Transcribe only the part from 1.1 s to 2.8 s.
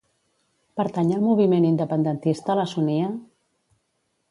al moviment independentista la